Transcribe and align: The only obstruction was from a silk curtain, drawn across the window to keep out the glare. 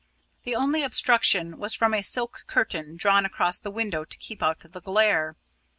The 0.45 0.55
only 0.55 0.81
obstruction 0.81 1.59
was 1.59 1.75
from 1.75 1.93
a 1.93 2.01
silk 2.01 2.45
curtain, 2.47 2.97
drawn 2.97 3.23
across 3.23 3.59
the 3.59 3.69
window 3.69 4.03
to 4.03 4.17
keep 4.17 4.41
out 4.41 4.61
the 4.61 4.81
glare. 4.81 5.35